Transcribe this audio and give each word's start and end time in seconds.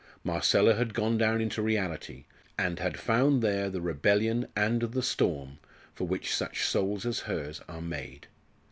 Marcella 0.23 0.73
had 0.73 0.95
gone 0.95 1.15
down 1.15 1.39
into 1.41 1.61
reality, 1.61 2.25
and 2.57 2.79
had 2.79 2.97
found 2.99 3.43
there 3.43 3.69
the 3.69 3.81
rebellion 3.81 4.47
and 4.55 4.81
the 4.81 5.03
storm 5.03 5.59
for 5.93 6.07
which 6.07 6.33
such 6.35 6.63
souls 6.63 7.05
as 7.05 7.19
hers 7.19 7.61
are 7.69 7.81
made. 7.83 8.25